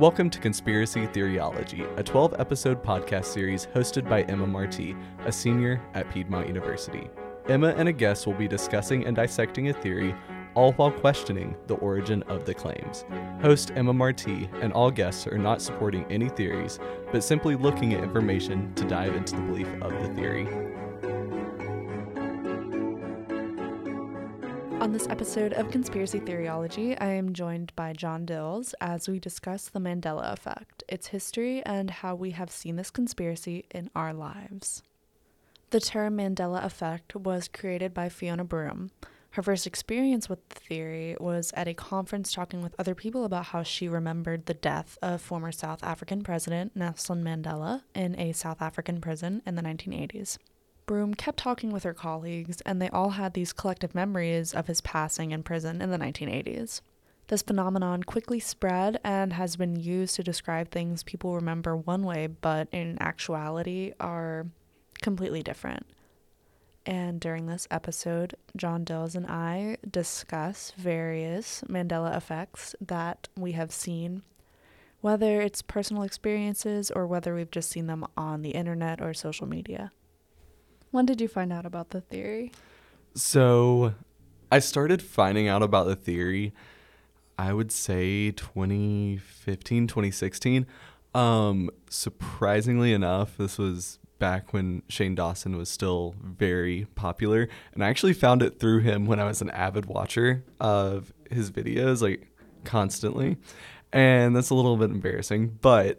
[0.00, 4.96] Welcome to Conspiracy Theoryology, a 12 episode podcast series hosted by Emma Marti,
[5.26, 7.10] a senior at Piedmont University.
[7.50, 10.14] Emma and a guest will be discussing and dissecting a theory,
[10.54, 13.04] all while questioning the origin of the claims.
[13.42, 16.78] Host Emma Marti and all guests are not supporting any theories,
[17.12, 20.48] but simply looking at information to dive into the belief of the theory.
[24.90, 29.68] On this episode of Conspiracy Theoryology, I am joined by John Dills as we discuss
[29.68, 34.82] the Mandela Effect, its history, and how we have seen this conspiracy in our lives.
[35.70, 38.90] The term Mandela Effect was created by Fiona Broome.
[39.30, 43.44] Her first experience with the theory was at a conference talking with other people about
[43.44, 48.60] how she remembered the death of former South African President Nelson Mandela in a South
[48.60, 50.38] African prison in the 1980s.
[50.90, 54.80] Broome kept talking with her colleagues, and they all had these collective memories of his
[54.80, 56.80] passing in prison in the 1980s.
[57.28, 62.26] This phenomenon quickly spread and has been used to describe things people remember one way,
[62.26, 64.48] but in actuality are
[65.00, 65.86] completely different.
[66.84, 73.70] And during this episode, John Dills and I discuss various Mandela effects that we have
[73.70, 74.22] seen,
[75.02, 79.46] whether it's personal experiences or whether we've just seen them on the internet or social
[79.46, 79.92] media.
[80.90, 82.52] When did you find out about the theory?
[83.14, 83.94] So,
[84.50, 86.52] I started finding out about the theory,
[87.38, 90.66] I would say 2015, 2016.
[91.14, 97.48] Um, surprisingly enough, this was back when Shane Dawson was still very popular.
[97.72, 101.50] And I actually found it through him when I was an avid watcher of his
[101.50, 102.28] videos, like
[102.64, 103.38] constantly.
[103.92, 105.98] And that's a little bit embarrassing, but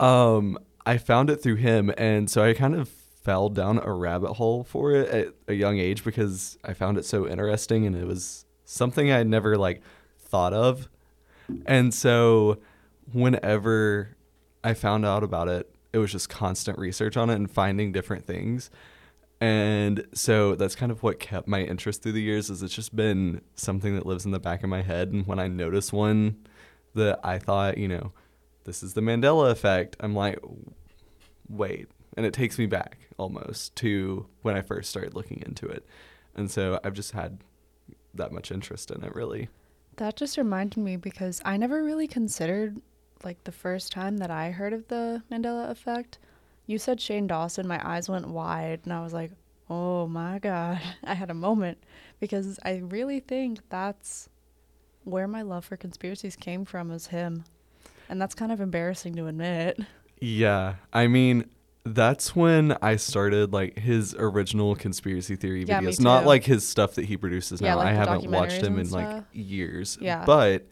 [0.00, 1.92] um, I found it through him.
[1.98, 2.88] And so I kind of
[3.28, 7.04] fell down a rabbit hole for it at a young age because I found it
[7.04, 9.82] so interesting and it was something I had never like
[10.18, 10.88] thought of.
[11.66, 12.56] And so
[13.12, 14.16] whenever
[14.64, 18.24] I found out about it, it was just constant research on it and finding different
[18.24, 18.70] things.
[19.42, 22.96] And so that's kind of what kept my interest through the years is it's just
[22.96, 26.46] been something that lives in the back of my head and when I notice one
[26.94, 28.12] that I thought, you know,
[28.64, 30.38] this is the Mandela effect, I'm like
[31.48, 35.86] wait, and it takes me back almost to when I first started looking into it.
[36.34, 37.38] And so I've just had
[38.12, 39.48] that much interest in it really.
[39.98, 42.82] That just reminded me because I never really considered
[43.22, 46.18] like the first time that I heard of the Mandela effect.
[46.66, 49.30] You said Shane Dawson, my eyes went wide and I was like,
[49.70, 51.78] "Oh my god." I had a moment
[52.18, 54.28] because I really think that's
[55.04, 57.44] where my love for conspiracies came from is him.
[58.08, 59.78] And that's kind of embarrassing to admit.
[60.20, 60.74] Yeah.
[60.92, 61.48] I mean,
[61.94, 66.00] that's when I started like his original conspiracy theory Yeah, videos.
[66.00, 67.76] Not like his stuff that he produces Yeah, now.
[67.78, 69.98] like I haven't watched him in and like years.
[70.00, 70.24] Yeah.
[70.24, 70.66] But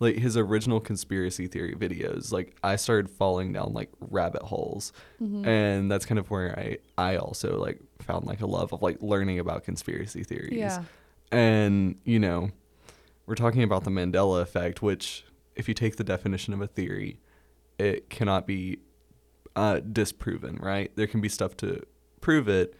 [0.00, 4.92] like his original conspiracy theory videos, like I started falling down like rabbit holes.
[5.22, 5.46] Mm-hmm.
[5.46, 8.98] And that's kind of where I I also like found like a love of like
[9.00, 10.52] learning about conspiracy theories.
[10.54, 10.84] Yeah.
[11.30, 12.50] And, you know,
[13.26, 15.24] we're talking about the Mandela effect, which,
[15.54, 17.20] if you take the definition of a theory,
[17.78, 18.78] it cannot be
[19.56, 20.90] uh, disproven, right?
[20.96, 21.82] There can be stuff to
[22.20, 22.74] prove it,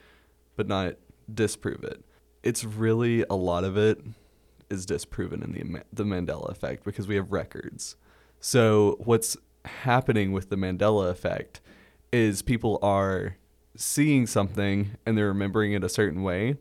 [0.56, 0.94] but not
[1.32, 2.04] disprove it.
[2.42, 4.00] It's really a lot of it
[4.70, 7.96] is disproven in the the Mandela effect because we have records.
[8.40, 11.60] So what's happening with the Mandela effect
[12.12, 13.36] is people are
[13.76, 16.56] seeing something and they're remembering it a certain way,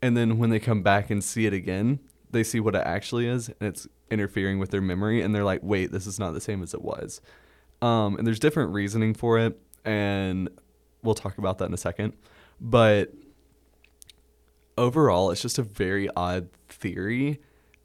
[0.00, 3.26] and then when they come back and see it again, they see what it actually
[3.26, 6.40] is and it's interfering with their memory and they're like, "Wait, this is not the
[6.40, 7.20] same as it was."
[7.82, 10.48] Um, and there's different reasoning for it, and
[11.02, 12.12] we'll talk about that in a second.
[12.60, 13.12] But
[14.78, 17.40] overall, it's just a very odd theory,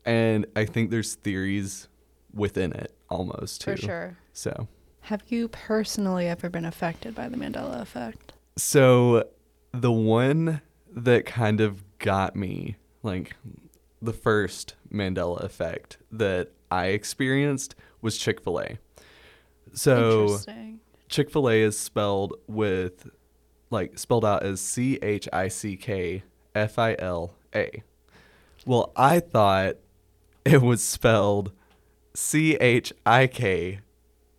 [0.06, 1.88] and I think there's theories
[2.34, 3.72] within it almost too.
[3.72, 4.18] For sure.
[4.34, 4.68] So,
[5.02, 8.34] Have you personally ever been affected by the Mandela effect?
[8.58, 9.28] so
[9.72, 13.36] the one that kind of got me, like
[14.02, 18.78] the first Mandela effect that I experienced was Chick Fil A.
[19.74, 20.40] So
[21.10, 23.10] Chick fil A is spelled with,
[23.70, 26.24] like, spelled out as C H I C K
[26.54, 27.84] F I L A.
[28.66, 29.78] Well, I thought
[30.44, 31.52] it was spelled
[32.14, 33.80] C H I K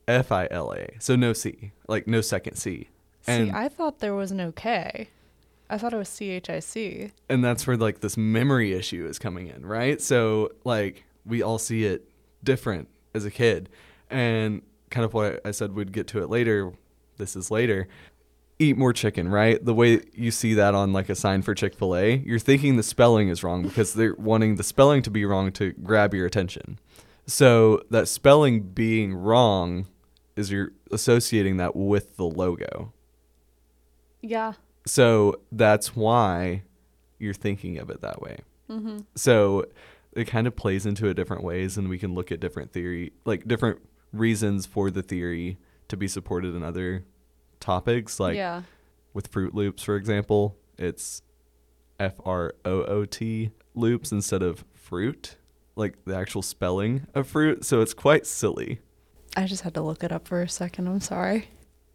[0.06, 0.88] F I L A.
[0.98, 2.88] So no C, like no second C.
[3.26, 5.08] And, See, I thought there was no K.
[5.70, 7.12] I thought it was C H I C.
[7.28, 10.00] and that's where, like, this memory issue is coming in, right?
[10.00, 12.08] So, like, we all see it
[12.42, 13.68] different as a kid.
[14.10, 16.72] And kind of what I said we'd get to it later.
[17.16, 17.88] This is later.
[18.58, 19.64] Eat more chicken, right?
[19.64, 22.76] The way you see that on like a sign for Chick fil A, you're thinking
[22.76, 26.26] the spelling is wrong because they're wanting the spelling to be wrong to grab your
[26.26, 26.78] attention.
[27.26, 29.86] So that spelling being wrong
[30.34, 32.92] is you're associating that with the logo.
[34.22, 34.54] Yeah.
[34.86, 36.62] So that's why
[37.18, 38.38] you're thinking of it that way.
[38.70, 38.98] Mm-hmm.
[39.14, 39.66] So
[40.12, 43.12] it kind of plays into it different ways, and we can look at different theory,
[43.24, 43.80] like different
[44.12, 45.58] reasons for the theory
[45.88, 47.04] to be supported in other
[47.60, 48.20] topics.
[48.20, 48.62] Like yeah.
[49.14, 51.22] with Fruit Loops, for example, it's
[51.98, 55.36] F R O O T loops instead of fruit,
[55.76, 57.64] like the actual spelling of fruit.
[57.64, 58.80] So it's quite silly.
[59.36, 60.88] I just had to look it up for a second.
[60.88, 61.48] I'm sorry.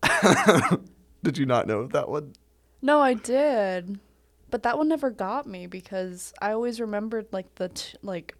[1.24, 2.33] Did you not know that one?
[2.81, 4.00] No, I did.
[4.50, 8.36] But that one never got me because I always remembered like the t- like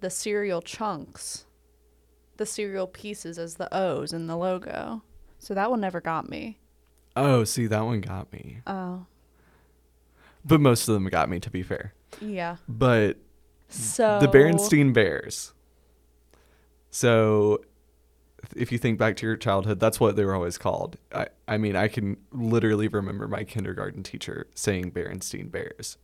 [0.00, 1.46] the cereal chunks.
[2.36, 5.02] The cereal pieces as the O's in the logo.
[5.38, 6.58] So that one never got me.
[7.16, 8.60] Oh, see, that one got me.
[8.66, 9.06] Oh.
[10.44, 11.94] But most of them got me, to be fair.
[12.20, 12.56] Yeah.
[12.68, 13.18] But
[13.68, 15.52] So the Berenstein Bears.
[16.90, 17.60] So,
[18.54, 20.96] if you think back to your childhood, that's what they were always called.
[21.12, 25.98] I, I mean, I can literally remember my kindergarten teacher saying Berenstein Bears,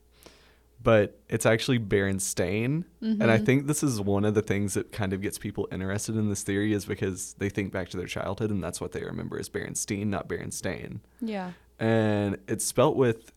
[0.83, 2.85] but it's actually Berenstain.
[3.03, 3.45] And I Mhm.
[3.47, 6.43] think this is one of the things that kind of gets people interested in this
[6.43, 9.49] theory is because they think back to their childhood and that's what they remember as
[9.49, 11.53] Berenstein, not Berenstain Yeah.
[11.79, 13.33] and it's spelt with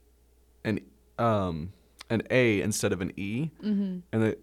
[0.63, 0.79] an
[1.19, 1.73] um
[2.09, 3.99] an A instead of an E, Mm-hmm.
[4.11, 4.41] and it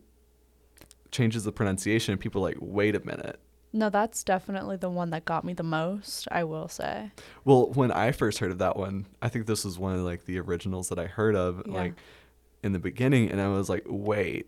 [1.11, 2.12] changes the pronunciation.
[2.12, 3.38] And people are like, wait a minute.
[3.73, 7.12] No, that's definitely the one that got me the most, I will say.
[7.44, 10.25] Well, when I first heard of that one, I think this was one of like
[10.25, 11.73] the originals that I heard of, Yeah.
[11.75, 11.94] like
[12.62, 14.46] in the beginning, and I was like, wait,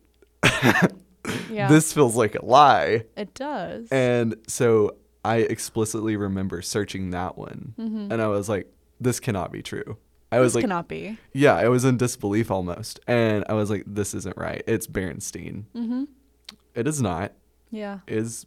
[1.51, 1.69] Yeah.
[1.69, 3.05] this feels like a lie.
[3.17, 3.89] it does.
[3.91, 8.11] And so I explicitly remember searching that one, mm-hmm.
[8.13, 9.97] and I was like, this cannot be true.
[10.31, 11.19] I was this like, cannot be.
[11.35, 14.63] yeah, I was in disbelief almost, and I was like, this isn't right.
[14.67, 15.65] It's Berenstein.
[15.77, 16.05] Mm-hmm.
[16.75, 17.33] It is not.
[17.71, 18.01] Yeah.
[18.07, 18.47] It is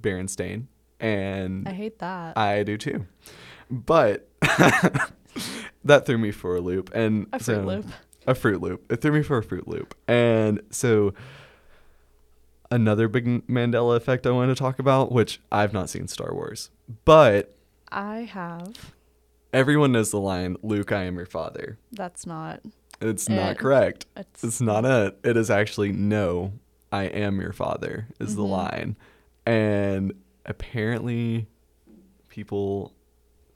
[0.00, 0.66] Berenstain,
[0.98, 2.36] and I hate that.
[2.38, 3.06] I do too.
[3.70, 4.28] But
[5.84, 7.86] that threw me for a loop, and A Fruit so- Loop.
[8.30, 8.90] A Fruit Loop.
[8.92, 11.12] It threw me for a Fruit Loop, and so
[12.70, 16.70] another big Mandela effect I want to talk about, which I've not seen Star Wars,
[17.04, 17.56] but
[17.90, 18.94] I have.
[19.52, 22.60] everyone knows the line, "Luke, I am your father." That's not.
[23.00, 24.06] It's not correct.
[24.16, 25.18] It's, It's not it.
[25.24, 26.52] It is actually no,
[26.92, 28.50] I am your father is the Mhm.
[28.50, 28.96] line.
[29.46, 30.12] And
[30.44, 31.48] apparently
[32.28, 32.92] people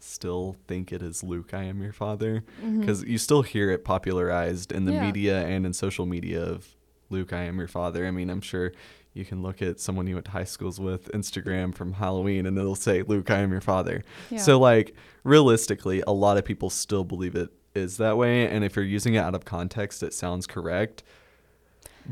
[0.05, 2.81] still think it is Luke, I am your father mm-hmm.
[2.81, 5.07] because you still hear it popularized in the Yeah.
[5.07, 6.75] media and in social media of
[7.11, 8.07] Luke, I am your father.
[8.07, 8.73] I mean, I'm sure
[9.13, 12.59] you can look at someone you went to high schools with Instagram from Halloween and
[12.59, 14.03] it'll say Luke, I am your father.
[14.31, 14.39] Yeah.
[14.39, 18.77] So like realistically, a lot of people still believe it is that way and if
[18.77, 21.03] you're using it out of context, it sounds correct.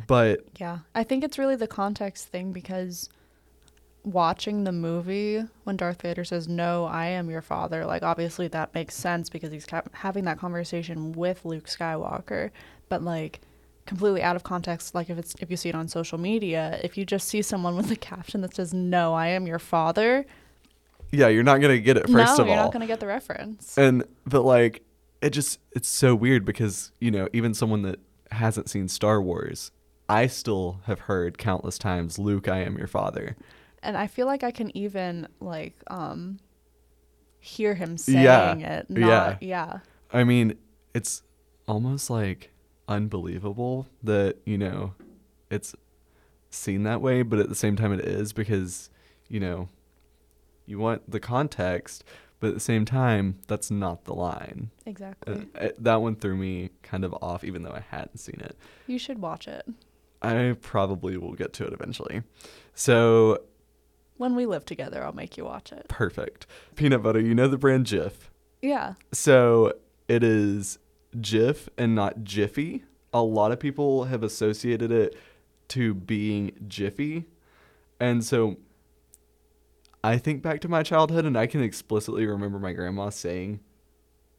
[0.07, 3.09] But Yeah, I think it's really the context thing because
[4.05, 8.75] watching the movie when Darth Vader says, "No, I am your father," like obviously that
[8.75, 12.51] makes sense because he's ca- having that conversation with Luke Skywalker,
[12.89, 13.41] but like
[13.85, 16.97] completely out of context like if it's if you see it on social media, if
[16.97, 20.25] you just see someone with a caption that says, "No, I am your father,"
[21.13, 23.01] yeah, you're not going to get it first no, of you're not going to get
[23.01, 23.77] the reference.
[23.77, 24.83] And but like
[25.21, 28.01] it just it's so weird because, you know, even someone that
[28.33, 29.71] hasn't seen Star Wars,
[30.09, 33.37] I still have heard countless times, Luke, I am your father.
[33.83, 36.39] And I feel like I can even like um
[37.41, 38.91] hear him saying Yeah, it.
[38.91, 39.37] Not, yeah.
[39.41, 39.79] Yeah.
[40.13, 40.55] I mean,
[40.95, 41.23] it's
[41.67, 42.51] almost like
[42.89, 44.95] unbelievable that, you know,
[45.51, 45.75] it's
[46.51, 48.91] seen that way, but at the same time it is because,
[49.29, 49.69] you know,
[50.67, 52.05] you want the context,
[52.39, 54.71] but at the same time, that's not the line.
[54.87, 55.35] Exactly.
[55.35, 58.57] Uh, it- that one threw me kind of off, even though I hadn't seen it.
[58.87, 59.67] You should watch it.
[60.21, 62.23] I probably will get to it eventually.
[62.75, 63.43] So
[64.23, 65.89] When we live together, I'll make you watch it.
[65.89, 66.47] perfect.
[66.77, 68.13] Peanut butter, you know the brand Jif.
[68.61, 68.95] Yeah.
[69.11, 69.73] So
[70.07, 70.79] it is
[71.17, 72.85] Jif and not Jiffy.
[73.13, 75.17] A lot of people have associated it
[75.71, 77.25] to being Jiffy.
[77.99, 78.59] And so
[80.05, 83.59] I think back to my childhood and I can explicitly remember my grandma saying,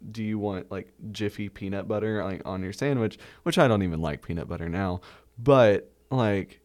[0.09, 3.19] Do you want like Jiffy peanut butter like on your sandwich?
[3.43, 5.01] Which I don't even like peanut butter now.
[5.37, 6.61] But like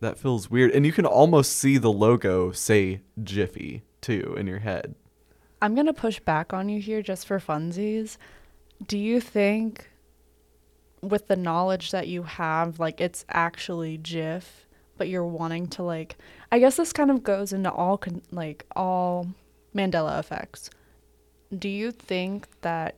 [0.00, 0.72] that feels weird.
[0.72, 4.94] And you can almost see the logo say Jiffy too in your head.
[5.62, 8.16] I'm going to push back on you here just for funsies.
[8.86, 9.90] Do you think,
[11.02, 14.44] with the knowledge that you have, like it's actually Jif,
[14.96, 16.16] but you're wanting to, like,
[16.50, 19.28] I guess this kind of goes into all, con- like, all
[19.74, 20.70] Mandela effects.
[21.58, 22.96] Do you think that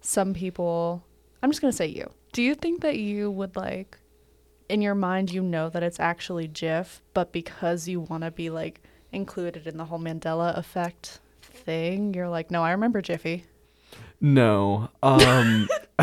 [0.00, 1.04] some people,
[1.42, 3.98] I'm just going to say you, do you think that you would, like,
[4.68, 8.50] in your mind you know that it's actually Jif, but because you want to be
[8.50, 8.80] like
[9.12, 13.44] included in the whole Mandela effect thing, you're like, no, I remember Jiffy.
[14.20, 14.88] No.
[15.02, 15.68] Um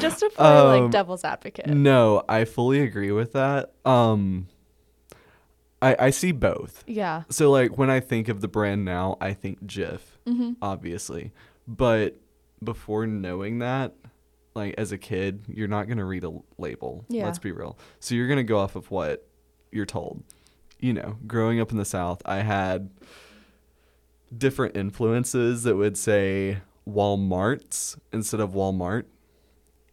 [0.00, 1.66] Just to play Um, like devil's advocate.
[1.68, 3.72] no, I fully agree with that.
[3.84, 4.46] Um
[5.82, 6.84] I I see both.
[6.86, 7.22] Yeah.
[7.30, 10.52] So like when I think of the brand now, I think Jif, Mm-hmm.
[10.62, 11.32] obviously.
[11.68, 12.16] But
[12.62, 13.94] before knowing that,
[14.56, 17.04] like as a kid, you're not going to read a label.
[17.08, 17.26] Yeah.
[17.26, 17.78] Let's be real.
[18.00, 19.28] So you're going to go off of what
[19.70, 20.24] you're told.
[20.80, 22.90] You know, growing up in the South, I had
[24.36, 26.58] different influences that would say
[26.88, 29.04] Walmarts instead of Walmart,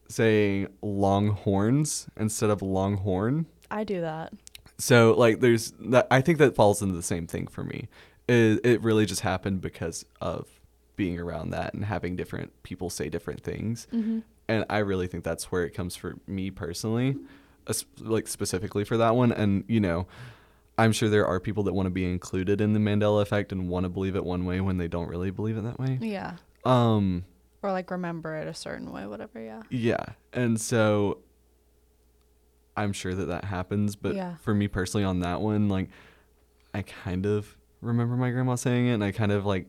[0.09, 3.45] saying Longhorns instead of Longhorn.
[3.69, 4.33] I do that.
[4.77, 7.87] So like there's that I think that falls into the same thing for me.
[8.27, 10.47] It it really just happened because of
[10.95, 13.87] being around that and having different people say different things.
[13.93, 14.19] Mm-hmm.
[14.47, 17.15] And I really think that's where it comes for me personally,
[17.99, 20.05] like specifically for that one and you know,
[20.77, 23.69] I'm sure there are people that want to be included in the Mandela effect and
[23.69, 25.97] want to believe it one way when they don't really believe it that way.
[26.01, 26.35] Yeah.
[26.65, 27.23] Um
[27.61, 29.39] Or like remember it a certain way, whatever.
[29.41, 29.61] Yeah.
[29.69, 30.03] Yeah.
[30.33, 31.19] And so
[32.75, 34.35] I'm sure that that happens, but Yeah.
[34.37, 35.89] for me personally on that one, like
[36.73, 39.67] I kind of remember my grandma saying it and I kind of like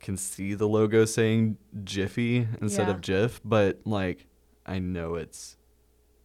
[0.00, 2.94] can see the logo saying Jiffy instead Yeah.
[2.94, 4.26] of Jif, but like
[4.66, 5.56] I know it's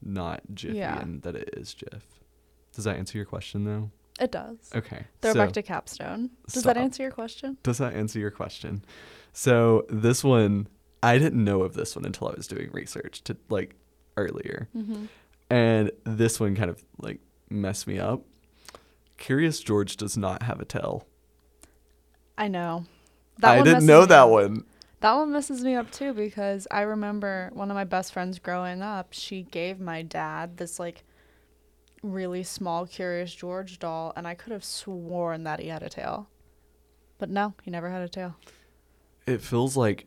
[0.02, 1.00] not Jiffy Yeah.
[1.02, 2.02] and that it is Jif.
[2.74, 3.92] Does that answer your question though?
[4.20, 4.58] It does.
[4.76, 5.06] Okay.
[5.22, 6.30] Throw so- back to capstone.
[6.52, 7.58] Does that answer your question?
[7.64, 8.84] does that answer your question?
[9.32, 10.68] So this one,
[11.02, 13.76] I didn't know of this one until I was doing research to like
[14.18, 14.70] earlier.
[14.76, 15.06] Mm-hmm.
[15.50, 18.22] And this one kind of like messed me up.
[19.18, 21.08] Curious George does not have a tail.
[22.38, 22.86] I know.
[23.42, 24.66] I one didn't know that one.
[25.00, 28.82] That one messes me up too because I remember one of my best friends growing
[28.82, 31.04] up, she gave my dad this like
[32.02, 36.30] really small Curious George doll and I could have sworn that he had a tail.
[37.18, 38.36] But no, he never had a tail.
[39.26, 40.06] It feels like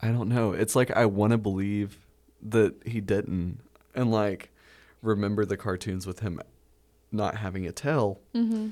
[0.00, 0.52] I don't know.
[0.52, 1.98] It's like I want to believe
[2.42, 3.58] that he didn't
[3.94, 4.50] and like
[5.02, 6.40] remember the cartoons with him
[7.12, 8.20] not having a tail.
[8.34, 8.70] Mm-hmm.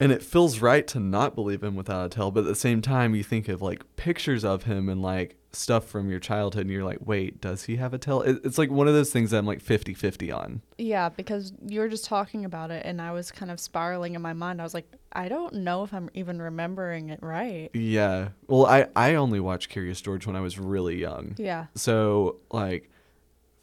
[0.00, 2.82] And it feels right to not believe him without a tail, but at the same
[2.82, 6.70] time, you think of like pictures of him and like stuff from your childhood, and
[6.70, 8.22] you're like, wait, does he have a tail?
[8.22, 10.62] It's like one of those things that I'm like 50 50 on.
[10.78, 14.22] Yeah, because you were just talking about it and I was kind of spiraling in
[14.22, 14.60] my mind.
[14.60, 17.70] I was like, I don't know if I'm even remembering it right.
[17.72, 18.30] Yeah.
[18.48, 21.36] Well, I, I only watched Curious George when I was really young.
[21.38, 21.66] Yeah.
[21.76, 22.90] So, like,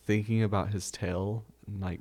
[0.05, 1.99] thinking about his tail, and, like,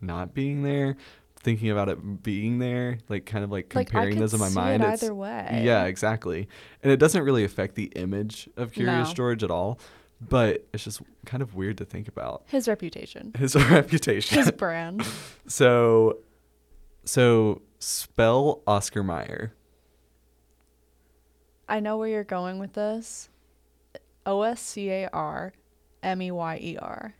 [0.00, 0.96] not being there,
[1.42, 4.50] thinking about it being there, like, kind of like Like comparing could those in my
[4.50, 4.82] mind.
[4.82, 5.62] it either way.
[5.64, 6.48] Yeah, exactly.
[6.82, 9.14] And it doesn't really affect the image of Curious No.
[9.14, 9.78] George at all,
[10.20, 13.32] but it's just kind of weird to think about His reputation.
[13.38, 14.36] his reputation.
[14.38, 15.04] His brand.
[15.46, 16.18] so,
[17.04, 19.54] so spell Oscar Mayer.
[21.68, 23.28] I know where you're going with this.
[24.26, 25.52] O S C A R
[26.02, 27.14] M E Y E R.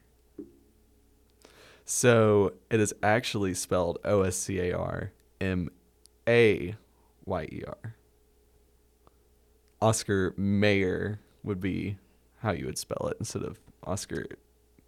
[1.92, 5.68] So it is actually spelled O S C A R M
[6.28, 6.76] A
[7.24, 7.96] Y E R.
[9.82, 11.98] Oscar Mayer would be
[12.42, 14.24] how you would spell it instead of Oscar,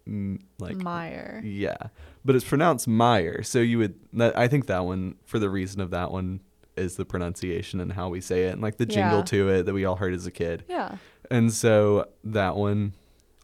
[0.07, 1.41] mm, like Meyer.
[1.43, 1.75] Yeah,
[2.23, 3.43] but it's pronounced Meyer.
[3.43, 3.95] So you would.
[4.13, 6.39] That, I think that one, for the reason of that one,
[6.77, 9.23] is the pronunciation and how we say it, and like the jingle Yeah.
[9.25, 10.63] to it that we all heard as a kid.
[10.69, 10.95] Yeah.
[11.29, 12.93] And so that one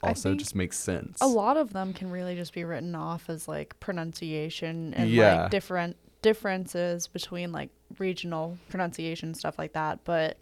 [0.03, 1.17] also just makes sense.
[1.21, 5.41] A lot of them can really just be written off as like pronunciation and Yeah.
[5.43, 10.03] like different differences between like regional pronunciation stuff like that.
[10.03, 10.37] But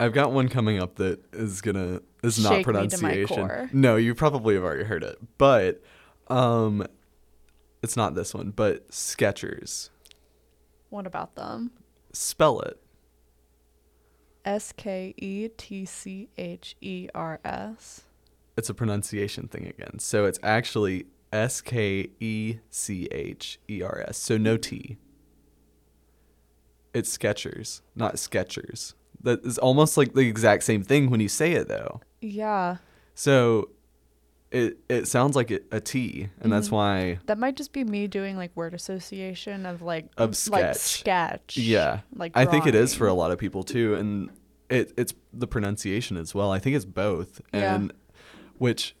[0.00, 3.70] I've got one coming up that is gonna is not Shake my pronunciation.
[3.72, 5.82] No, you probably have already heard it, but
[6.28, 6.86] um,
[7.82, 8.50] it's not this one.
[8.50, 9.90] But Skechers,
[10.90, 11.70] what about them?
[12.12, 12.78] spell it.
[14.44, 18.02] S K E T C H E R S.
[18.56, 19.98] It's a pronunciation thing again.
[19.98, 24.18] So it's actually S K E C H E R S.
[24.18, 24.98] So no T.
[26.94, 28.94] It's Skechers, not Skechers.
[29.22, 32.00] That is almost like the exact same thing when you say it though.
[32.20, 32.76] Yeah.
[33.14, 33.70] So
[34.50, 36.72] it it sounds like it, a T, and that's Mhm.
[36.72, 40.76] why That might just be me doing like word association of like Of like sketch.
[40.76, 41.56] sketch.
[41.56, 42.00] Yeah.
[42.14, 44.28] Like I think it is for a lot of people too, and
[44.68, 46.50] it it's the pronunciation as well.
[46.50, 47.88] I think it's both, Yeah.
[48.62, 48.94] Which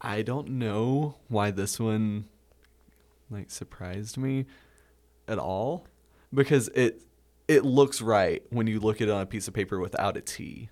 [0.00, 2.24] I don't know why this one
[3.28, 4.46] like surprised me
[5.28, 5.86] at all
[6.32, 7.02] because it
[7.46, 10.22] it looks right when you look at it on a piece of paper without a
[10.22, 10.70] T.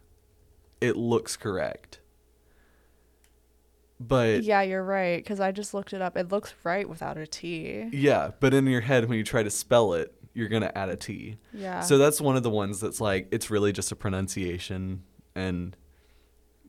[0.81, 2.00] It looks correct.
[4.00, 5.23] But Yeah, you're right.
[5.23, 6.17] Because I just looked it up.
[6.17, 7.90] It looks right without a T.
[7.93, 10.97] yeah, but in your head when you try to spell it, you're gonna add a
[10.97, 11.37] T.
[11.52, 11.81] Yeah.
[11.81, 15.02] So that's one of the ones that's like it's really just a pronunciation
[15.35, 15.76] and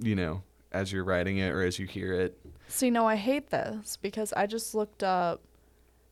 [0.02, 2.38] you know, as you're writing it or as you hear it.
[2.68, 5.42] See, no, I hate this because I just looked up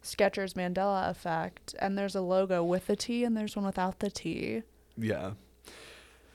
[0.04, 4.10] Skechers Mandela effect, and there's a logo with the T and there's one without the
[4.10, 4.64] T.
[4.98, 5.32] Yeah.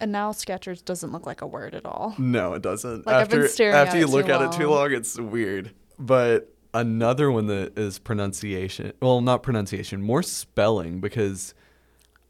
[0.01, 2.15] And now Skechers doesn't look like a word at all.
[2.19, 3.07] No, it doesn't.
[3.07, 5.19] Like, I've been staring after at you it look too at it too long, it's
[5.19, 5.73] weird.
[5.99, 8.93] But another one that is pronunciation.
[9.01, 11.55] Well, not pronunciation, more spelling because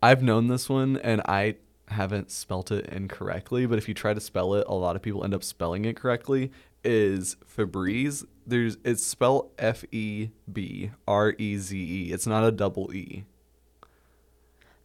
[0.02, 1.56] I've known this one and I
[1.88, 5.24] haven't spelt it incorrectly, but if you try to spell it, a lot of people
[5.24, 6.50] end up spelling it correctly.
[6.82, 8.24] Is Febreze.
[8.46, 12.12] There's it's spelled F E B R E Z E.
[12.12, 13.24] It's not a double E.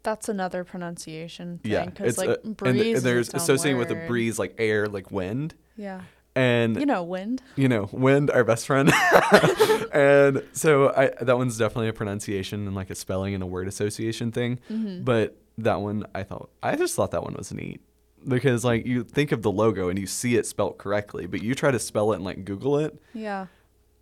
[0.03, 1.71] That's another pronunciation thing.
[1.73, 2.97] Yeah, Because, like, a- and breeze.
[2.97, 6.01] is there's its associated with a breeze like air, like wind, Yeah.
[6.35, 7.41] and You know, wind.
[7.57, 8.89] you know, Wind, our best friend.
[9.93, 13.67] and so I that one's definitely a pronunciation and like a spelling and a word
[13.67, 14.59] association thing.
[14.71, 15.03] Mm-hmm.
[15.03, 17.81] But that one I thought I just thought that one was neat.
[18.27, 21.55] Because like you think of the logo and you see it spelt correctly, but you
[21.55, 23.47] try to spell it and like Google it, Yeah.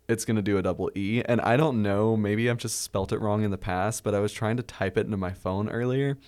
[0.08, 1.22] it's gonna do a double E.
[1.24, 4.20] And I don't know, maybe I've just spelt it wrong in the past, but I
[4.20, 6.18] was trying to type it into my phone earlier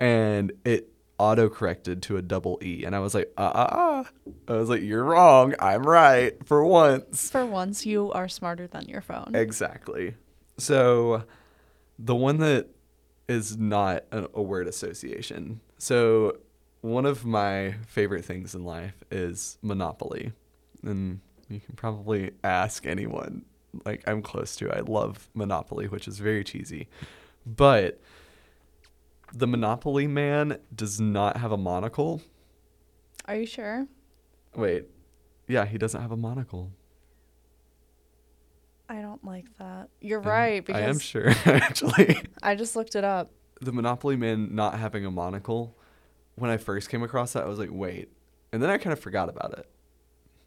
[0.00, 2.84] and it auto corrected to a double E.
[2.84, 4.04] And I was like, ah, ah, uh.
[4.48, 5.54] I was like, You're wrong.
[5.60, 7.30] I'm right for once.
[7.30, 9.32] For once, you are smarter than your phone.
[9.34, 10.14] Exactly.
[10.58, 11.24] So
[11.98, 12.68] the one that
[13.28, 15.60] is not a, a word association.
[15.78, 16.38] So
[16.80, 20.32] one of my favorite things in life is Monopoly.
[20.82, 23.44] And you can probably ask anyone
[23.84, 24.70] like I'm close to.
[24.70, 26.88] I love Monopoly, which is very cheesy.
[27.44, 28.00] But
[29.32, 32.22] the Monopoly man does not have a monocle.
[33.26, 33.86] Are you sure?
[34.54, 34.84] Wait.
[35.48, 36.70] Yeah, he doesn't have a monocle.
[38.88, 39.88] I don't like that.
[40.00, 42.22] You're Um, right because I am sure actually.
[42.42, 43.30] I just looked it up.
[43.60, 45.76] the Monopoly Man not having a monocle,
[46.36, 48.10] when I first came across that, I was like, wait.
[48.52, 49.68] And then I kind of forgot about it.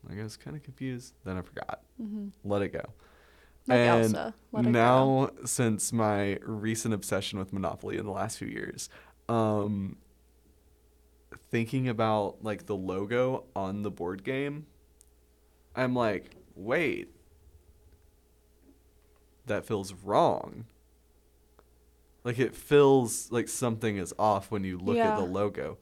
[0.08, 1.14] Like, I was kind of confused.
[1.26, 1.82] Then I forgot.
[1.98, 2.84] hmm Let it go.
[3.68, 4.34] Like and Elsa.
[4.54, 4.72] Let it go.
[4.72, 8.90] now, since my recent obsession with Monopoly in the last few years,
[9.28, 9.98] um,
[11.52, 14.66] thinking about like the logo on the board game,
[15.76, 17.10] I'm like, wait,
[19.50, 20.66] that feels wrong.
[22.24, 25.78] Like it feels like something is off when you look at the logo,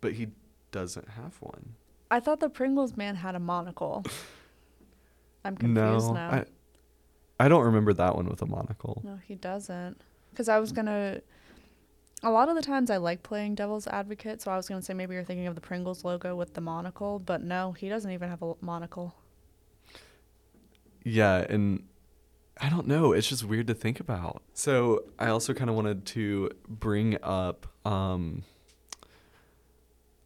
[0.00, 0.28] but he
[0.72, 1.74] doesn't have one.
[2.10, 4.04] I thought the Pringles man had a monocle.
[5.44, 6.30] I'm confused no, now.
[6.30, 6.44] I,
[7.38, 9.00] I don't remember that one with a monocle.
[9.04, 10.00] No, he doesn't.
[10.30, 11.20] Because I was gonna.
[12.22, 14.92] A lot of the times I like playing devil's advocate, so I was gonna say
[14.92, 18.28] maybe you're thinking of the Pringles logo with the monocle, but no, he doesn't even
[18.28, 19.14] have a monocle.
[21.02, 21.82] Yeah, and
[22.60, 23.12] I don't know.
[23.12, 24.42] It's just weird to think about.
[24.54, 28.42] So I also kind of wanted to bring up um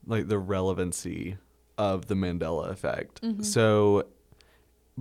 [0.06, 1.36] like the relevancy
[1.78, 3.22] of the Mandela effect.
[3.22, 3.44] Mhm.
[3.44, 4.06] So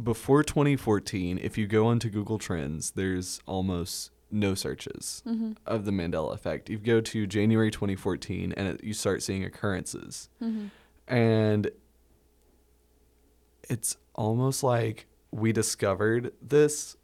[0.02, 5.52] before 2014, if you go onto Google Trends, there's almost no searches Mm-hmm.
[5.68, 6.70] of the Mandela effect.
[6.70, 10.68] You go to January 2014 and it, you start seeing occurrences Mm-hmm.
[11.08, 11.70] and
[13.70, 16.96] it's almost like we discovered this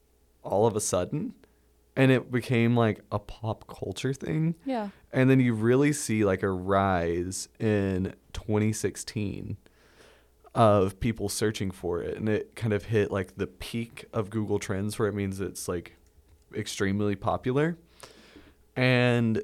[0.50, 1.34] all of a sudden
[1.96, 4.90] and it became like a pop culture thing Yeah.
[5.12, 9.58] and then you really see like a rise in 2016
[10.56, 14.60] of people searching for it and it kind of hit like the peak of google
[14.60, 15.96] trends where it means it's like
[16.56, 17.78] extremely popular
[18.76, 19.42] and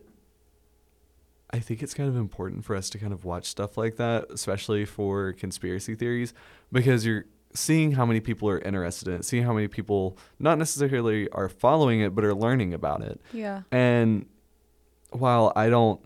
[1.52, 4.26] I think it's kind of important for us to kind of watch stuff like that,
[4.30, 6.34] especially for conspiracy theories,
[6.72, 10.58] because you're seeing how many people are interested in it, seeing how many people not
[10.58, 13.20] necessarily are following it, but are learning about it.
[13.34, 13.62] Yeah.
[13.72, 14.26] And
[15.12, 16.02] while I don't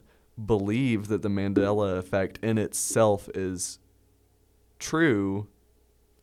[0.46, 3.80] believe that the Mandela effect in itself is
[4.78, 5.48] true,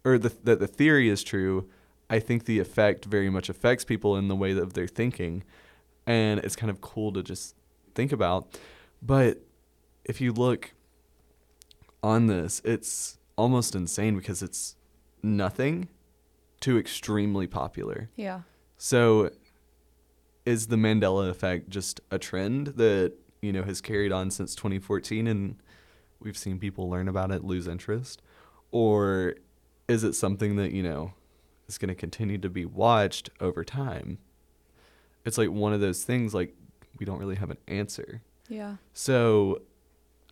[0.05, 1.69] or the, that the theory is true,
[2.09, 5.43] I think the effect very much affects people in the way that they're thinking.
[6.07, 7.57] And it's kind of cool to just
[7.95, 8.59] think about.
[9.03, 9.43] But
[10.05, 10.73] if you look
[12.03, 14.76] on this, it's almost insane because it's
[15.27, 15.89] nothing
[16.61, 18.09] to extremely popular.
[18.17, 18.43] Yeah.
[18.79, 19.31] So
[20.45, 23.13] is the Mandela effect just a trend that,
[23.43, 25.57] you know, has carried on since 2014 and
[26.21, 28.23] we've seen people learn about it, lose interest?
[28.71, 29.35] Or
[29.89, 31.13] is it something that, you know,
[31.69, 34.19] is going to continue to be watched over time?
[35.25, 36.55] It's like one of those things like
[36.99, 38.23] we don't really have an answer.
[38.49, 38.77] Yeah.
[38.93, 39.63] So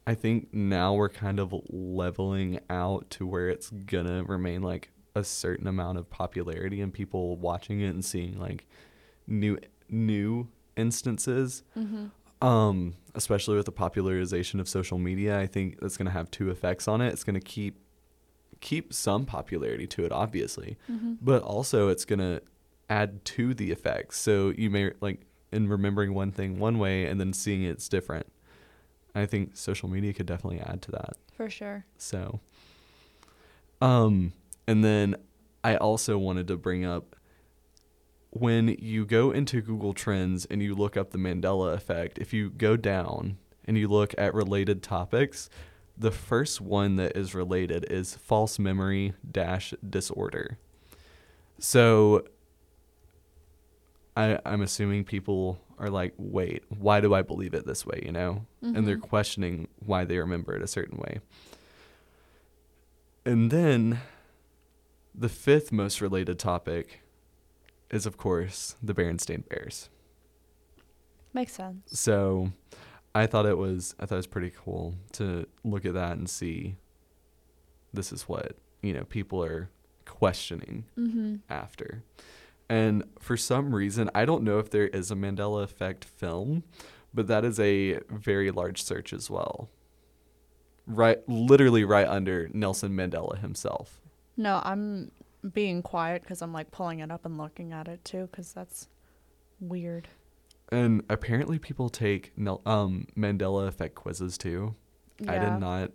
[0.06, 5.24] I think now we're kind of leveling out to where it's gonna remain like a
[5.24, 8.66] certain amount of popularity and people watching it and seeing like
[9.26, 12.46] new new instances Mm-hmm.
[12.46, 16.50] um especially with the popularization of social media i think that's going to have two
[16.50, 17.78] effects on it it's going to keep
[18.60, 21.14] keep some popularity to it obviously Mm-hmm.
[21.22, 22.42] but also it's going to
[22.90, 25.20] add to the effects so you may like
[25.52, 28.26] in remembering one thing one way and then seeing it's different
[29.14, 31.84] i think social media could definitely add to that For sure.
[31.96, 32.40] so
[33.80, 34.32] um
[34.66, 35.16] and then
[35.62, 37.16] i also wanted to bring up
[38.30, 42.50] when you go into google trends and you look up the mandela effect if you
[42.50, 45.48] go down and you look at related topics
[45.96, 50.58] the first one that is related is false memory dash disorder
[51.58, 52.24] so
[54.16, 58.12] I, I'm assuming people are like, wait, why do I believe it this way, you
[58.12, 58.46] know?
[58.62, 59.02] And they're Mhm.
[59.02, 61.20] questioning why they remember it a certain way.
[63.24, 64.00] And then
[65.14, 67.00] the fifth most related topic
[67.90, 69.88] is, of course, the Berenstain Bears.
[71.32, 71.98] Makes sense.
[72.00, 72.52] So
[73.14, 76.28] I thought it was I thought it was pretty cool to look at that and
[76.28, 76.76] see
[77.92, 79.70] this is what, you know, people are
[80.04, 81.36] questioning Mm-hmm.
[81.50, 82.02] after.
[82.68, 86.64] And for some reason, I don't know if there is a Mandela effect film,
[87.12, 89.70] but that is a very large search as well.
[90.86, 94.00] Right literally right under Nelson Mandela himself.
[94.36, 95.10] No, I'm
[95.52, 98.88] being quiet because I'm like pulling it up and looking at it too because that's
[99.60, 100.08] weird.
[100.70, 102.32] And apparently people take
[102.66, 104.74] um Mandela effect quizzes too.
[105.18, 105.32] Yeah.
[105.32, 105.92] I did not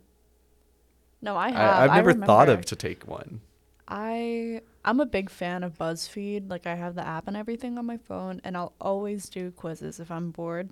[1.22, 1.90] No, I I, have.
[1.90, 3.42] I've never thought of to take one.
[3.90, 6.50] I I'm a big fan of BuzzFeed.
[6.50, 10.00] Like I have the app and everything on my phone, and I'll always do quizzes
[10.00, 10.70] if I'm bored.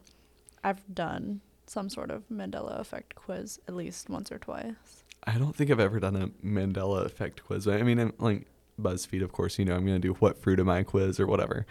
[0.64, 5.04] I've done some sort of Mandela effect quiz at least once or twice.
[5.26, 7.68] I don't think I've ever done a Mandela effect quiz.
[7.68, 8.48] I mean, I'm, like
[8.82, 11.66] BuzzFeed, of course, you know, I'm to do what fruit am I quiz or whatever.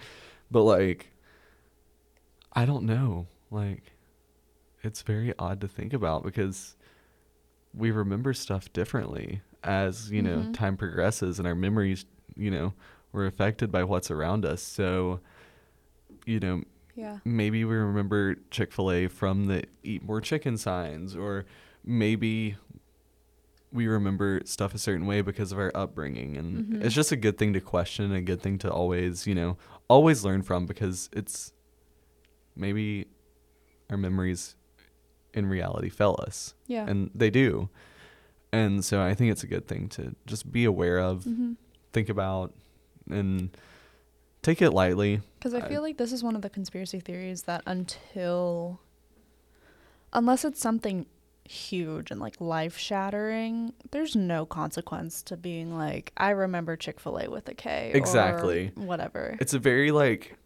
[0.51, 1.13] But like,
[2.53, 3.29] I don't know.
[3.51, 3.93] Like,
[4.83, 6.77] it's very odd to think about because
[7.73, 10.53] we remember stuff differently as, you know, Mhm.
[10.53, 12.73] time progresses and our memories, you know,
[13.13, 14.63] were affected by what's around us.
[14.63, 15.21] So,
[16.25, 16.63] you know,
[16.95, 17.19] Yeah.
[17.25, 21.45] maybe we remember Chick fil A from the eat more chicken signs, or
[21.85, 22.57] maybe
[23.73, 26.37] we remember stuff a certain way because of our upbringing.
[26.37, 26.85] And Mhm.
[26.85, 30.25] it's just a good thing to question, a good thing to always, you know, always
[30.25, 31.53] learn from because it's
[32.55, 33.07] maybe
[33.91, 34.57] our memories
[35.35, 36.55] in reality fail us.
[36.67, 36.89] Yeah.
[36.89, 37.69] And they do.
[38.57, 41.53] And so I think it's a good thing to just be aware of, mm-hmm.
[41.93, 42.55] think about,
[43.11, 43.51] and
[44.43, 45.21] take it lightly.
[45.39, 48.81] Because I I- feel like this is one of the conspiracy theories that until,
[50.13, 51.07] unless it's something
[51.45, 57.19] huge and like life shattering, there's no consequence to being like, I remember Chick fil
[57.19, 57.91] A with a K.
[57.93, 58.73] or Exactly.
[58.75, 59.37] whatever.
[59.41, 60.37] it's a very like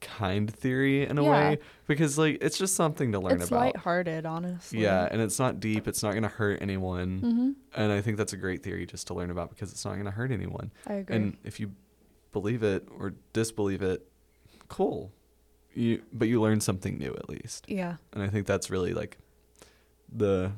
[0.00, 1.30] kind theory in a Yeah.
[1.30, 3.66] way because like it's just something to learn It's about.
[3.68, 4.80] It's lighthearted, honestly.
[4.82, 5.88] Yeah, and it's not deep.
[5.88, 7.20] It's not going to hurt anyone.
[7.20, 7.50] Mm-hmm.
[7.80, 10.04] And I think that's a great theory just to learn about because it's not going
[10.04, 10.70] to hurt anyone.
[10.86, 11.16] I agree.
[11.16, 11.72] And if you
[12.32, 14.06] believe it or disbelieve it,
[14.68, 15.12] cool.
[15.74, 17.66] You but you learn something new at least.
[17.68, 17.96] yeah.
[18.12, 19.18] And I think that's really like
[20.14, 20.52] the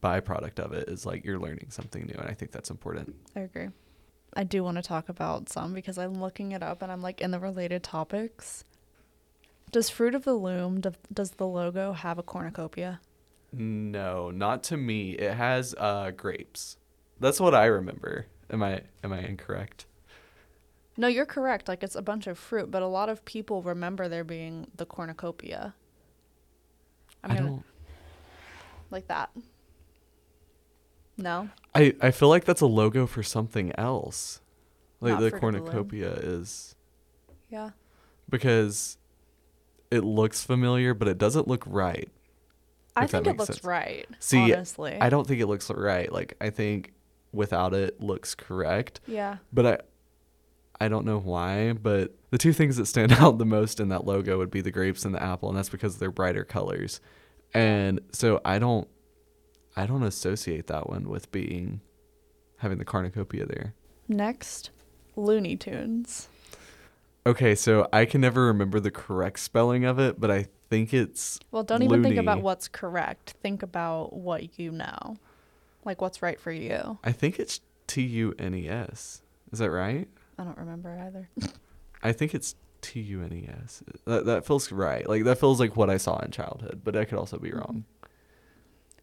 [0.00, 3.14] byproduct of it is like you're learning something new and I think that's important.
[3.34, 3.68] I agree.
[4.34, 7.20] I do want to talk about some because I'm looking it up and I'm like
[7.20, 8.62] in the related topics.
[9.70, 13.00] Does Fruit of the Loom, do, does the logo have a cornucopia?
[13.52, 15.12] No, not to me.
[15.12, 16.76] It has uh grapes.
[17.18, 18.26] That's what I remember.
[18.50, 19.86] Am I am I incorrect?
[20.96, 21.68] No, you're correct.
[21.68, 24.86] Like it's a bunch of fruit, but a lot of people remember there being the
[24.86, 25.74] cornucopia.
[27.24, 27.64] I'm I gonna don't
[28.90, 29.30] like that.
[31.16, 34.40] No, I, I feel like that's a logo for something else.
[35.00, 36.76] Like Not the cornucopia is
[37.50, 37.70] yeah,
[38.28, 38.96] because
[39.90, 42.08] it looks familiar but it doesn't look right.
[42.96, 43.64] I think it looks sense.
[43.64, 44.06] right.
[44.18, 46.10] See, honestly, I don't think it looks right.
[46.12, 46.92] Like I think
[47.32, 49.00] without it looks correct.
[49.06, 49.78] Yeah, But I
[50.82, 54.06] I don't know why, but the two things that stand out the most in that
[54.06, 57.00] logo would be the grapes and the apple, and that's because they're brighter colors.
[57.54, 58.88] And so I don't
[59.76, 61.80] I don't associate that one with being
[62.58, 63.74] having the cornucopia there.
[64.08, 64.70] next,
[65.16, 66.28] Looney Tunes.
[67.26, 71.38] Okay, so I can never remember the correct spelling of it, but I think it's
[71.50, 73.34] Well, don't even think about what's correct.
[73.42, 75.16] Think about what you know,
[75.84, 76.98] like what's right for you.
[77.04, 79.22] I think it's T U N E S.
[79.52, 80.08] Is that right?
[80.38, 81.28] I don't remember either.
[82.02, 83.82] I think it's T U N E S.
[84.06, 85.06] That that feels right.
[85.06, 87.84] Like that feels like what I saw in childhood, but I could also be wrong.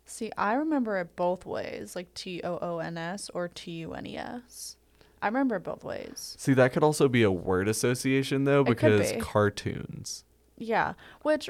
[0.05, 3.93] See, I remember it both ways, like T O O N S or T U
[3.93, 4.76] N E S.
[5.21, 6.35] I remember both ways.
[6.37, 9.19] See, that could also be a word association though, because be.
[9.19, 10.23] cartoons.
[10.57, 11.49] Yeah, which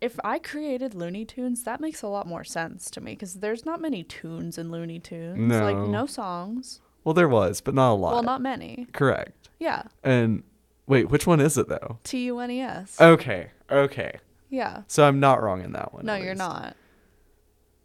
[0.00, 3.64] if I created Looney Tunes, that makes a lot more sense to me because there's
[3.64, 5.38] not many tunes in Looney Tunes.
[5.38, 5.62] No.
[5.64, 5.86] Like No.
[5.86, 6.80] no songs.
[7.04, 8.14] Well, there was, but not a lot.
[8.14, 8.86] Well, not many.
[8.92, 9.48] Correct.
[9.58, 9.84] Yeah.
[10.02, 10.42] And
[10.86, 11.98] wait, which one is it though?
[12.04, 13.00] T U N E S.
[13.00, 14.18] Okay, okay.
[14.50, 14.82] Yeah.
[14.86, 16.06] So I'm not wrong in that one.
[16.06, 16.38] No, you're least.
[16.38, 16.76] not.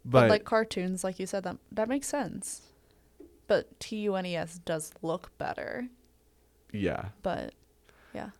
[0.04, 2.62] But, But, like cartoons, like you said, that that makes sense.
[3.50, 5.88] But T U N E S does look better.
[6.72, 7.52] yeah, But
[8.14, 8.30] yeah.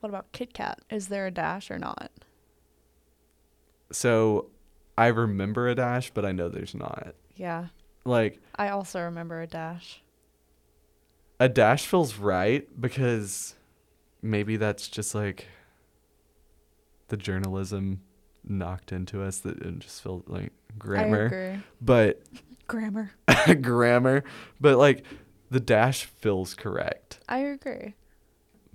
[0.00, 0.78] What about Kit Kat?
[0.88, 2.10] Is there a dash or not?
[3.92, 4.46] so
[4.96, 7.14] I remember a dash, but I know there's not.
[7.36, 7.66] Yeah.
[8.06, 10.02] Like I also remember a dash.
[11.38, 13.54] a dash feels right because
[14.22, 15.48] maybe that's just like
[17.08, 18.00] the journalism
[18.42, 21.62] knocked into us that it just felt like I grammar, agree.
[21.82, 22.22] but
[22.66, 23.12] Grammar.
[23.60, 24.24] grammar,
[24.60, 25.04] but like
[25.50, 27.20] the dash feels correct.
[27.28, 27.94] I agree.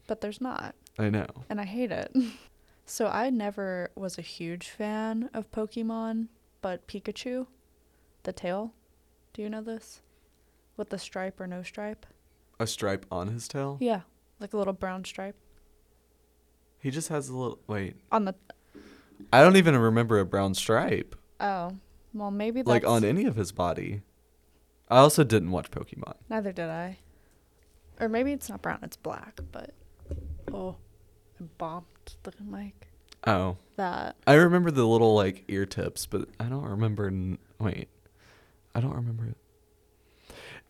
[0.07, 0.75] But there's not.
[0.97, 1.27] I know.
[1.49, 2.15] And I hate it.
[2.85, 6.27] so I never was a huge fan of Pokemon,
[6.61, 7.47] but Pikachu,
[8.23, 8.73] the tail.
[9.33, 10.01] Do you know this?
[10.77, 12.05] With the stripe or no stripe?
[12.59, 13.77] A stripe on his tail.
[13.79, 14.01] Yeah.
[14.39, 15.35] Like a little brown stripe.
[16.79, 17.59] He just has a little.
[17.67, 18.35] Wait, On the
[19.33, 21.75] I don't even remember a brown stripe oh.
[22.13, 24.01] Well maybe that's like on any of his body.
[24.89, 26.15] I also didn't watch Pokemon.
[26.29, 26.97] neither did I.
[27.99, 29.73] Or maybe it's not brown, it's black, but
[30.51, 30.77] oh
[31.39, 31.85] I bombed
[32.23, 32.87] the mic.
[33.27, 37.07] Oh, That I remember the little like ear tips, but I don't remember.
[37.07, 37.89] N- wait,
[38.73, 39.37] I don't remember it.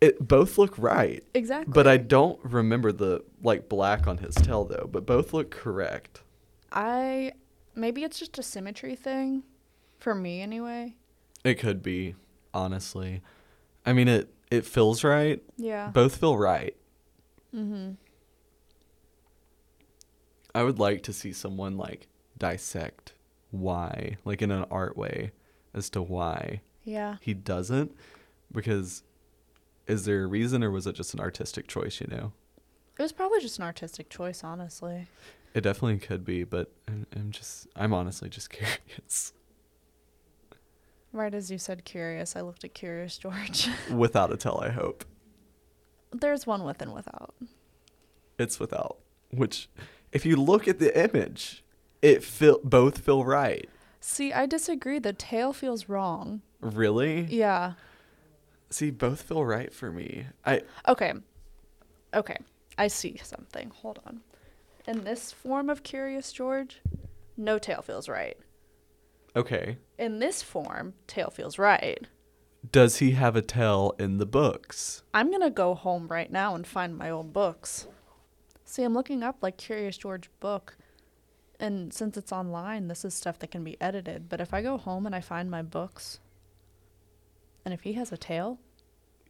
[0.02, 4.66] It both look right, exactly but I don't remember the like black on his tail
[4.66, 4.90] though.
[4.92, 6.22] But both look correct.
[6.72, 7.34] I
[7.76, 9.44] maybe it's just a symmetry thing.
[10.00, 10.96] For me anyway.
[11.44, 12.16] It could be,
[12.54, 13.22] honestly.
[13.86, 15.42] I mean, it it feels right.
[15.58, 15.90] Yeah.
[15.90, 16.76] Both feel right.
[17.56, 17.92] mm-hmm.
[20.56, 23.14] I would like to see someone like dissect
[23.52, 25.32] why, like in an art way,
[25.74, 27.18] as to why Yeah.
[27.22, 27.96] he doesn't.
[28.52, 29.04] Because
[29.88, 32.32] is there a reason or was it just an artistic choice, you know?
[32.98, 35.08] It was probably just an artistic choice, honestly.
[35.54, 39.34] It definitely could be, but I'm, I'm just, I'm honestly just curious.
[41.12, 43.68] Right as you said curious, I looked at Curious George.
[43.92, 45.06] without a tell, I hope.
[46.12, 47.34] There's one with and without.
[48.38, 48.98] It's without.
[49.32, 49.70] Which,
[50.12, 51.64] if you look at the image,
[52.02, 53.68] it feel both feel right.
[54.00, 55.00] See, I disagree.
[55.00, 56.42] The tail feels wrong.
[56.62, 57.22] Really?
[57.24, 57.74] Yeah.
[58.70, 60.28] See, both feel right for me.
[60.46, 61.14] I Okay.
[62.14, 62.38] Okay.
[62.78, 63.72] I see something.
[63.82, 64.22] Hold on.
[64.88, 66.82] In this form of Curious George,
[67.36, 68.38] no tail feels right.
[69.36, 69.78] Okay.
[69.98, 72.08] In this form, tail feels right.
[72.72, 75.04] Does he have a tell in the books?
[75.14, 77.88] I'm going to go home right now and find my old books.
[78.66, 80.76] See, I'm looking up like Curious George book.
[81.60, 84.30] And since it's online, this is stuff that can be edited.
[84.30, 86.20] But if I go home and I find my books,
[87.66, 88.60] and if he has a tail,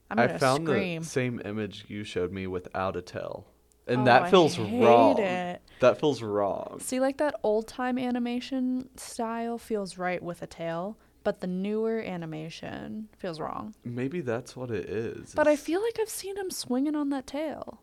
[0.09, 1.01] I'm going to I found scream.
[1.03, 3.45] the same image you showed me without a tail,
[3.87, 5.19] And Oh, that I feels hate wrong.
[5.19, 5.61] it.
[5.79, 6.79] That feels wrong.
[6.81, 11.99] See, like that old time animation style feels right with a tail, but the newer
[12.01, 13.75] animation feels wrong.
[13.83, 15.33] Maybe that's what it is.
[15.33, 17.81] But I feel like I've seen him swinging on that tail.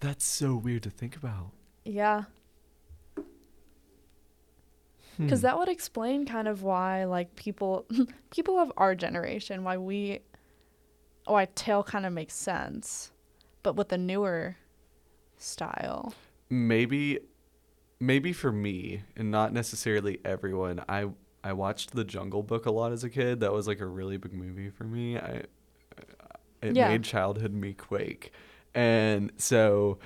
[0.00, 1.50] that's so weird to think about.
[1.84, 2.24] Yeah.
[5.16, 5.24] Hmm.
[5.24, 7.86] Because that would explain kind of why, like, people,
[8.30, 10.20] people of our generation, why we,
[11.26, 13.10] why tail kind of makes sense,
[13.62, 14.56] but with the newer
[15.36, 16.14] style.
[16.52, 17.18] Maybe
[17.98, 21.06] maybe for me and not necessarily everyone i
[21.42, 24.18] i watched the jungle book a lot as a kid that was like a really
[24.18, 25.42] big movie for me i
[26.62, 26.88] it Yeah.
[26.88, 28.32] made childhood me quake
[28.74, 29.98] and so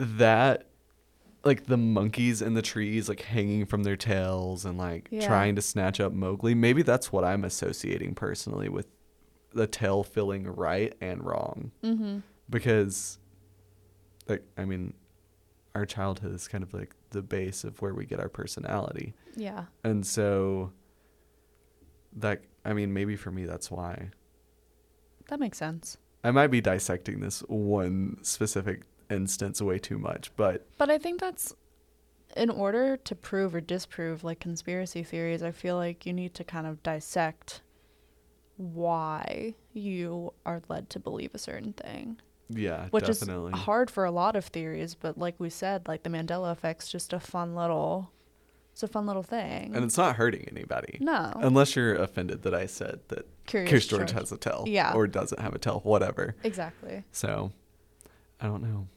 [0.00, 0.66] that
[1.44, 5.24] like the monkeys in the trees like hanging from their tails and like Yeah.
[5.26, 8.88] trying to snatch up mowgli maybe that's what i'm associating personally with
[9.54, 12.18] the tail feeling right and wrong Mm-hmm.
[12.50, 13.18] because
[14.28, 14.94] like i mean
[15.74, 19.64] our childhood is kind of like the base of where we get our personality Yeah.
[19.84, 20.72] and so
[22.14, 24.10] that i mean maybe for me that's why
[25.28, 25.96] That makes sense.
[26.24, 31.20] i might be dissecting this one specific instance way too much but But I think
[31.20, 31.54] that's
[32.36, 36.44] in order to prove or disprove like conspiracy theories, I feel like you need to
[36.44, 37.60] kind of dissect
[38.56, 42.20] why you are led to believe a certain thing.
[42.54, 46.02] Yeah Which definitely is hard for a lot of theories, but like we said, like
[46.02, 48.10] the Mandela effect's just a fun little
[48.72, 49.74] It's a fun little thing.
[49.74, 50.98] And it's not hurting anybody.
[51.00, 51.32] no.
[51.36, 54.12] Unless you're offended that I said that Curious, Curious George George.
[54.12, 54.64] has a tail.
[54.66, 54.92] Yeah.
[54.94, 56.34] Or doesn't have a tail, whatever.
[56.44, 57.04] Exactly.
[57.12, 57.52] So
[58.40, 58.88] I don't know.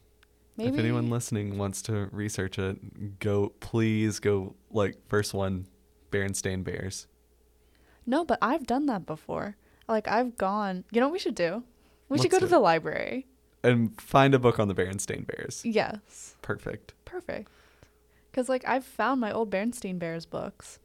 [0.56, 0.70] Maybe.
[0.72, 5.66] If anyone listening wants to research it, go please go like first one,
[6.10, 7.06] Berenstain Bears.
[8.06, 9.56] No, but I've done that before.
[9.88, 10.84] Like I've gone.
[10.90, 11.62] You know what we should do?
[12.08, 13.26] We should Let's go to the library.
[13.66, 15.62] And find a book on the Berenstain Bears.
[15.64, 16.36] Yes.
[16.40, 16.94] Perfect.
[17.04, 17.50] Perfect.
[18.32, 20.78] Cuz like I've found my old Bernstein Bears books.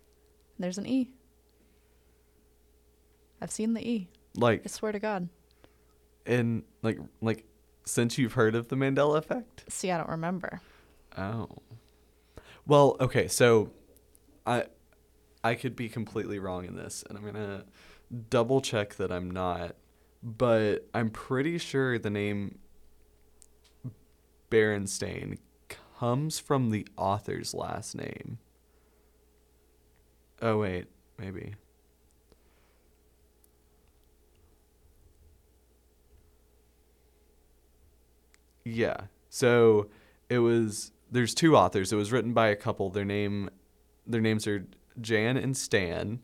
[0.58, 1.10] There's an E.
[3.41, 4.08] I've seen the E.
[4.36, 5.30] Like I swear to God.
[6.26, 7.46] And, like like
[7.86, 9.63] since you've heard of the Mandela effect?
[9.72, 10.62] See, I don't remember.
[11.17, 11.50] Oh.
[12.65, 13.72] Well, okay, so
[14.46, 14.65] I
[15.44, 17.65] I could be completely wrong in this and I'm going to
[18.30, 19.76] double check that I'm not,
[20.22, 22.60] but I'm pretty sure the name
[24.52, 25.40] Berenstain
[25.98, 28.38] comes from the author's last name.
[30.42, 30.88] Oh wait,
[31.18, 31.56] maybe.
[38.66, 38.98] Yeah.
[39.30, 39.90] So
[40.30, 41.92] it was there's two authors.
[41.92, 42.90] It was written by a couple.
[42.90, 43.50] Their name
[44.06, 44.66] their names are
[45.00, 46.20] Jan and Stan.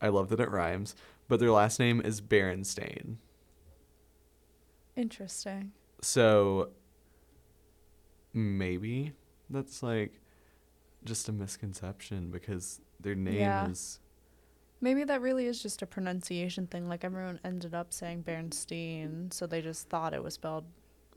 [0.00, 0.94] I love that it rhymes,
[1.28, 3.16] but their last name is Berenstain.
[4.96, 5.72] Interesting.
[6.00, 6.70] So
[8.34, 9.12] maybe
[9.48, 10.20] that's like
[11.04, 13.68] just a misconception because their name Yeah.
[13.70, 14.00] is
[14.80, 16.88] Maybe that really is just a pronunciation thing.
[16.88, 20.64] Like everyone ended up saying Bernstein, so they just thought it was spelled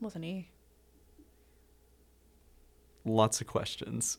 [0.00, 0.48] with an E.
[3.04, 4.18] lots of questions.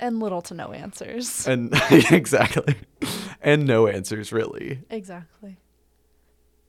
[0.00, 1.46] And little to no answers.
[1.48, 1.72] And
[2.10, 2.76] exactly.
[3.40, 4.80] And no answers really.
[4.90, 5.58] Exactly.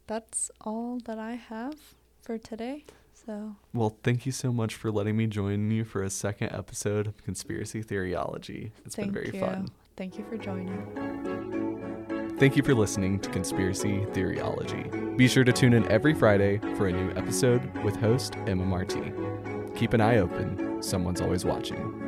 [0.08, 1.76] That's all that I have
[2.22, 2.86] for today.
[3.26, 7.08] So, Well, thank you so much for letting me join you for a second episode
[7.08, 8.72] of Conspiracy Theoryology.
[8.86, 9.40] It's thank been very you.
[9.40, 9.68] fun.
[9.98, 12.36] Thank you for joining.
[12.38, 15.18] Thank you for listening to Conspiracy Theoryology.
[15.18, 19.12] Be sure to tune in every Friday for a new episode with host Emma Marti.
[19.76, 22.05] Keep an eye open, someone's always watching.